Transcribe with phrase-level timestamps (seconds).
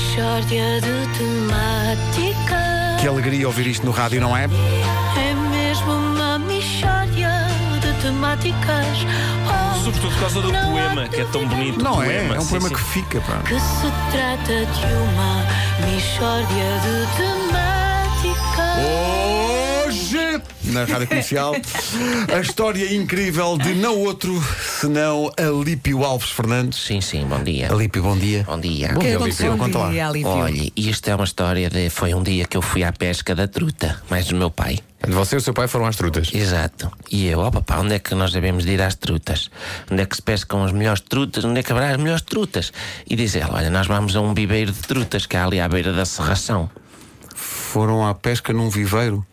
[0.00, 3.00] Mishória de temáticas.
[3.00, 4.44] Que alegria ouvir isto no rádio, não é?
[4.44, 7.30] É mesmo uma mishória
[7.80, 8.98] de temáticas.
[9.48, 11.82] Oh, Sobretudo por causa do poema, que é tão bonito.
[11.82, 12.06] Não é?
[12.06, 12.34] poema.
[12.34, 12.74] É um Sim, poema sim.
[12.74, 13.38] que fica, pá.
[13.38, 15.42] Que se trata de uma
[15.90, 16.46] mishória
[16.84, 18.76] de temáticas.
[18.78, 19.15] Hoje,
[20.76, 21.54] na rádio comercial,
[22.34, 24.38] a história incrível de não outro
[24.78, 26.78] senão Alípio Alves Fernandes.
[26.78, 27.72] Sim, sim, bom dia.
[27.72, 28.44] Alípio, bom dia.
[28.46, 28.92] Bom dia.
[28.92, 29.56] Bom dia, Alípio.
[29.56, 29.90] Conta lá.
[30.24, 31.88] Olha, isto é uma história de.
[31.88, 34.78] Foi um dia que eu fui à pesca da truta, mais do meu pai.
[35.08, 36.30] Você e o seu pai foram às trutas.
[36.34, 36.92] Exato.
[37.10, 39.50] E eu, ó papá, onde é que nós devemos de ir às trutas?
[39.90, 41.42] Onde é que se pescam as melhores trutas?
[41.42, 42.70] Onde é que haverá as melhores trutas?
[43.08, 45.68] E diz ela, olha, nós vamos a um viveiro de trutas que há ali à
[45.68, 46.68] beira da serração.
[47.34, 49.24] Foram à pesca num viveiro.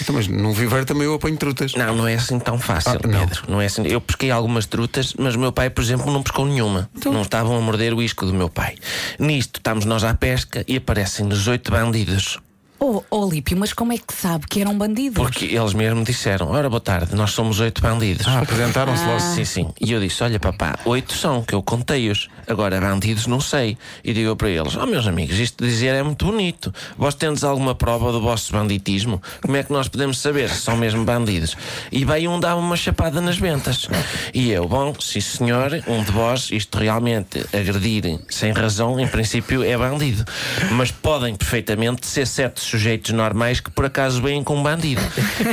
[0.00, 1.74] Então, mas num viveiro também eu apanho trutas.
[1.74, 3.20] Não, não é assim tão fácil, Ah, não.
[3.20, 3.42] Pedro.
[3.48, 3.86] Não é assim.
[3.86, 6.88] Eu pesquei algumas trutas, mas o meu pai, por exemplo, não pescou nenhuma.
[6.96, 8.76] Então- Não estavam a morder o isco do meu pai.
[9.18, 12.38] Nisto, estamos nós à pesca e aparecem 18 bandidos.
[12.78, 15.16] Oh, oh, Lípio, mas como é que sabe que eram bandidos?
[15.16, 18.26] Porque eles mesmo disseram: Ora, boa tarde, nós somos oito bandidos.
[18.28, 19.18] Ah, apresentaram-se logo.
[19.20, 19.72] Sim, sim.
[19.80, 22.28] E eu disse: Olha, papá, oito são, que eu contei-os.
[22.46, 23.78] Agora, bandidos, não sei.
[24.04, 26.72] E digo eu para eles: Oh, meus amigos, isto de dizer é muito bonito.
[26.98, 29.22] Vós tendes alguma prova do vosso banditismo?
[29.40, 31.56] Como é que nós podemos saber se são mesmo bandidos?
[31.90, 33.88] E veio um dar uma chapada nas ventas.
[34.34, 39.62] E eu: Bom, sim, senhor, um de vós, isto realmente agredir sem razão, em princípio
[39.62, 40.26] é bandido.
[40.72, 45.02] Mas podem perfeitamente ser sete sujeitos normais que por acaso vêm com um bandido.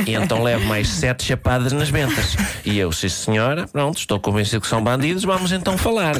[0.06, 2.36] E então levo mais sete chapadas nas ventas.
[2.64, 6.16] E eu, sim senhora, pronto, estou convencido que são bandidos, vamos então falar.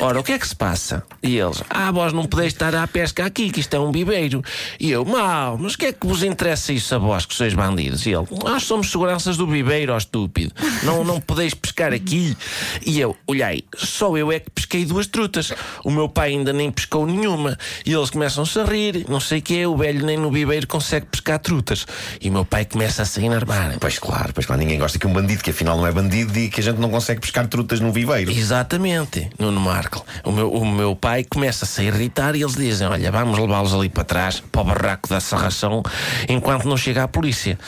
[0.00, 1.02] Ora, o que é que se passa?
[1.22, 4.42] E eles, ah, vós não podeis estar à pesca aqui, que isto é um viveiro.
[4.78, 7.54] E eu, mal, mas o que é que vos interessa isso a vós, que sois
[7.54, 8.06] bandidos?
[8.06, 10.52] E ele, nós somos seguranças do viveiro, ó estúpido.
[10.82, 12.36] Não, não podeis pescar aqui.
[12.84, 15.52] E eu, olhei, só eu é que pesquei duas trutas.
[15.84, 17.56] O meu pai ainda nem pescou nenhuma.
[17.84, 21.06] E eles começam-se a rir, não sei o quê, o velho nem no viveiro consegue
[21.06, 21.86] pescar trutas.
[22.20, 23.76] E o meu pai começa a se enervar.
[23.80, 26.54] Pois claro, pois claro, ninguém gosta que um bandido, que afinal não é bandido, diga
[26.54, 28.30] que a gente não consegue pescar trutas num viveiro.
[28.30, 30.04] Exatamente, Nuno Marco.
[30.24, 33.88] O meu, o meu pai começa-se a irritar e eles dizem: Olha, vamos levá-los ali
[33.88, 35.82] para trás, para o barraco da serração,
[36.28, 37.58] enquanto não chega a polícia.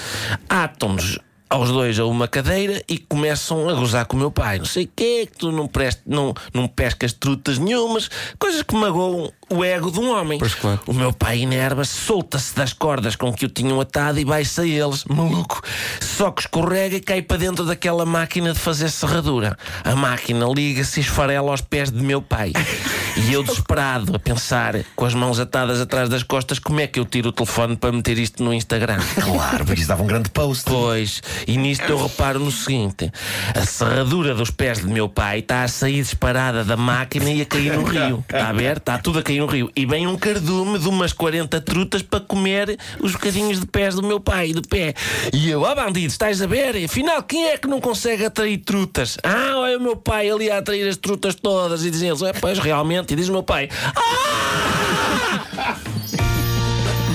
[0.48, 4.58] Atam-nos aos dois a uma cadeira e começam a gozar com o meu pai.
[4.58, 8.74] Não sei o quê, que tu não, preste, não, não pescas trutas nenhumas, coisas que
[8.74, 10.38] magoam o ego de um homem.
[10.38, 10.80] Pois claro.
[10.86, 14.66] O meu pai enerva-se, solta-se das cordas com que o tinham atado e vai-se a
[14.66, 15.62] eles, maluco.
[16.00, 19.56] Só que escorrega e cai para dentro daquela máquina de fazer serradura.
[19.84, 22.52] A máquina liga-se e esfarela aos pés de meu pai.
[23.26, 27.00] E eu desesperado, a pensar, com as mãos atadas atrás das costas, como é que
[27.00, 28.98] eu tiro o telefone para meter isto no Instagram?
[29.20, 30.64] Claro, porque isso dava um grande post.
[30.64, 33.10] Pois, e nisto eu reparo no seguinte:
[33.54, 37.44] a serradura dos pés de meu pai está a sair disparada da máquina e a
[37.44, 38.24] cair no rio.
[38.28, 38.76] Está a ver?
[38.76, 39.70] Está tudo a cair no rio.
[39.74, 44.02] E vem um cardume de umas 40 trutas para comer os bocadinhos de pés do
[44.02, 44.94] meu pai, de pé.
[45.32, 46.84] E eu, ó bandido, estás a ver?
[46.84, 49.18] Afinal, quem é que não consegue atrair trutas?
[49.24, 51.84] Ah, o meu pai ali a atrair as trutas todas.
[51.84, 53.12] E dizem eles, é, pois realmente.
[53.12, 55.76] E diz o meu pai, ah!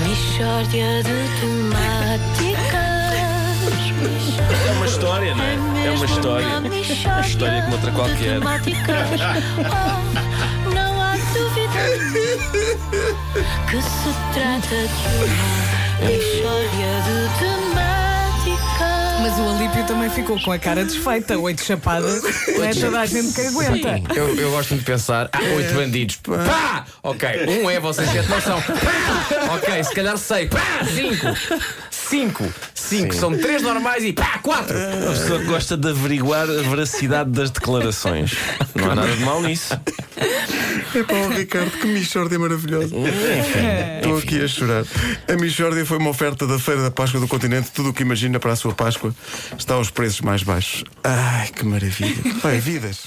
[0.06, 2.84] Mishória de temáticas.
[4.66, 5.54] É uma história, não é?
[5.86, 6.46] É uma história.
[6.58, 8.38] Uma história como outra qualquer.
[9.58, 11.84] Oh, não há dúvida
[13.70, 15.08] que se trata de
[16.00, 17.93] uma mishória de temáticas.
[19.24, 21.38] Mas o Alípio também ficou com a cara desfeita.
[21.38, 22.22] Oito chapadas.
[22.46, 24.02] Não é toda a gente que aguenta.
[24.14, 26.16] Eu, eu gosto muito de pensar, ah, oito bandidos.
[26.16, 26.84] Pá!
[27.02, 28.60] Ok, um é, vocês sete não são.
[28.60, 29.54] Pá!
[29.54, 30.46] Ok, se calhar sei.
[30.48, 30.60] Pá!
[30.84, 31.26] Cinco!
[31.90, 32.54] Cinco!
[32.88, 33.14] Cinco!
[33.14, 34.38] São três normais e pá!
[34.42, 34.76] Quatro!
[34.76, 38.32] A pessoa gosta de averiguar a veracidade das declarações.
[38.74, 39.74] Não há nada de mal nisso.
[40.94, 42.94] É para o Ricardo, que Michórdia maravilhosa.
[43.96, 44.84] Estou aqui a chorar.
[45.28, 47.70] A Michórdia foi uma oferta da Feira da Páscoa do Continente.
[47.72, 49.14] Tudo o que imagina para a sua Páscoa
[49.58, 50.84] está aos preços mais baixos.
[51.02, 52.22] Ai, que maravilha.
[52.42, 53.00] Vai, vidas.